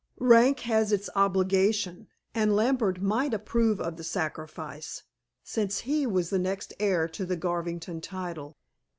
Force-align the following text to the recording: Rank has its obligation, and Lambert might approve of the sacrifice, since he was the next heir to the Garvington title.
Rank 0.17 0.61
has 0.61 0.91
its 0.91 1.11
obligation, 1.15 2.07
and 2.33 2.55
Lambert 2.55 3.03
might 3.03 3.35
approve 3.35 3.79
of 3.79 3.97
the 3.97 4.03
sacrifice, 4.03 5.03
since 5.43 5.81
he 5.81 6.07
was 6.07 6.31
the 6.31 6.39
next 6.39 6.73
heir 6.79 7.07
to 7.09 7.23
the 7.23 7.37
Garvington 7.37 8.01
title. 8.01 8.57